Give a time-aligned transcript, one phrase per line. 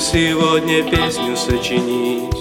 [0.00, 2.34] сегодня песню сочинить.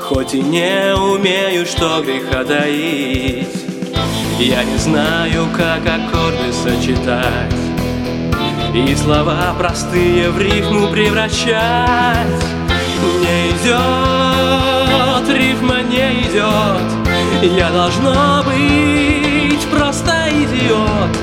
[0.00, 3.48] Хоть и не умею, что греха доить
[4.38, 7.52] Я не знаю, как аккорды сочетать
[8.72, 12.44] И слова простые в рифму превращать.
[13.20, 16.86] Не идет, рифма не идет
[17.42, 21.16] Я должно быть просто идиот.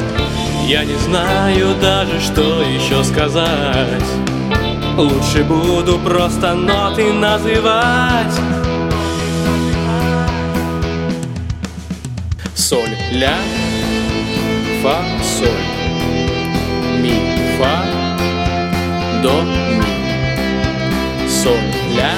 [0.68, 4.33] Я не знаю даже, что еще сказать
[4.96, 8.40] Лучше буду просто ноты называть.
[12.54, 13.38] Соль, ля,
[14.84, 15.50] фа, соль,
[17.02, 17.14] ми,
[17.58, 17.84] фа,
[19.24, 19.84] до, ми,
[21.28, 22.14] соль, ля,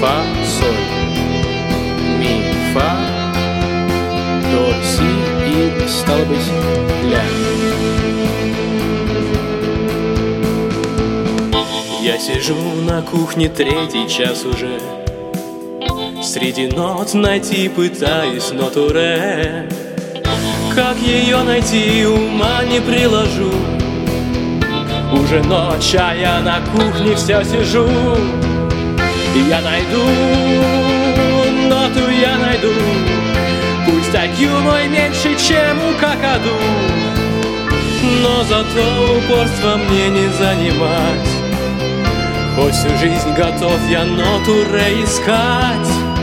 [0.00, 0.22] фа,
[0.58, 0.84] соль,
[2.18, 2.96] ми, фа,
[4.50, 5.10] до, си
[5.46, 6.50] и, стало быть,
[7.12, 7.65] ля.
[12.26, 14.80] Сижу на кухне третий час уже.
[16.24, 19.68] Среди нот найти пытаюсь ноту ре
[20.74, 23.52] Как ее найти, ума не приложу.
[25.12, 27.86] Уже ночь, а я на кухне все сижу.
[29.48, 30.02] Я найду,
[31.68, 32.72] ноту я найду.
[33.86, 36.56] Пусть IQ мой меньше, чем у какаду.
[38.22, 41.35] Но зато упорство мне не занимать
[42.56, 44.64] Всю жизнь готов я ноту
[45.04, 46.15] искать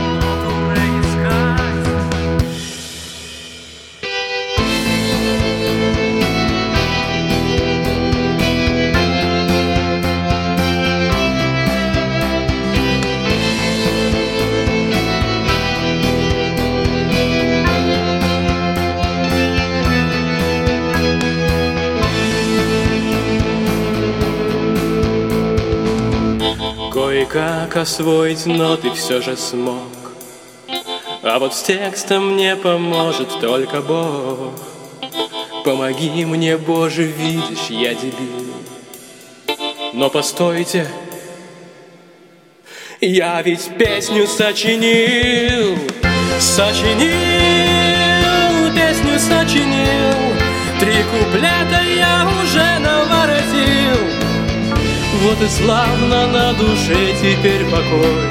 [27.24, 30.12] Кое-как освоить ноты все же смог.
[31.22, 34.52] А вот с текстом мне поможет только Бог.
[35.64, 38.52] Помоги мне, Боже, видишь, я дебил.
[39.94, 40.86] Но постойте,
[43.00, 45.78] я ведь песню сочинил
[46.38, 47.10] Сочинил,
[48.74, 50.14] песню сочинил.
[50.78, 53.03] Три куплета я уже наворотил
[55.24, 58.28] вот и славно на душе теперь покой.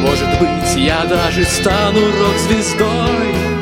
[0.00, 3.53] Может быть, я даже стану рок-звездой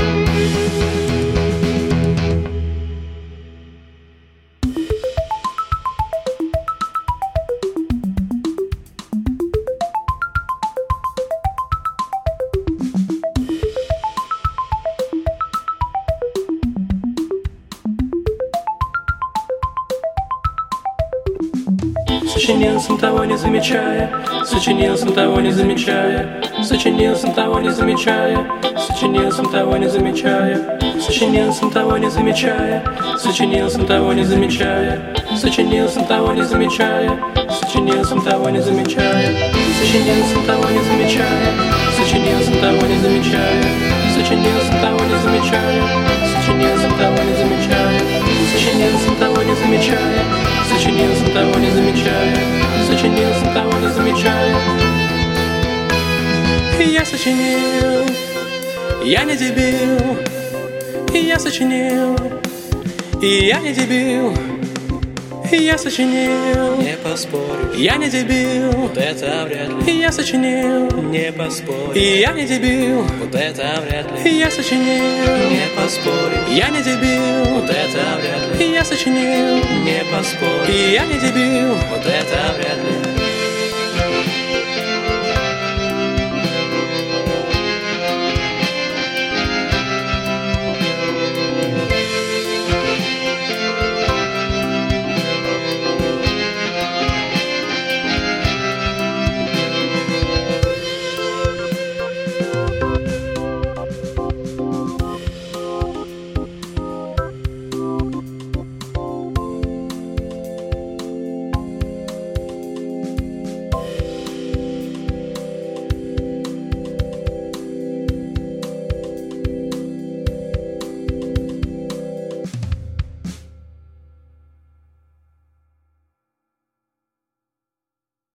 [22.33, 24.11] Сочинил сам того не замечая,
[24.47, 28.39] сочинил сам того не замечая, сочинил сам того не замечая,
[28.79, 32.83] сочинил сам того не замечая, сочинил сам того не замечая,
[33.19, 37.21] сочинил сам того не замечая, сочинил сам того не замечая,
[37.61, 39.37] сочинил сам того не замечая,
[39.79, 41.53] сочинил сам того не замечая,
[42.01, 43.63] сочинил сам того не замечая,
[44.15, 45.83] сочинил сам того не замечая,
[46.35, 48.01] сочинил сам того не замечая,
[48.55, 50.62] сочинил сам того не замечая.
[52.03, 52.37] Замечая
[52.87, 54.57] Сочинил, сам того не замечая
[56.81, 58.05] Я сочинил,
[59.05, 60.17] я не дебил.
[61.13, 62.17] Я сочинил,
[63.21, 64.35] я не дебил.
[65.53, 70.01] Я сочинил, не поспоришь, я не дебил, вот это вряд ли.
[70.01, 74.39] Я сочинил, не поспоришь, я не дебил, вот это вряд ли.
[74.39, 78.73] Я сочинил, не поспоришь, я не дебил, вот это вряд ли.
[78.73, 83.02] Я сочинил, не поспоришь, я не дебил, вот это вряд ли.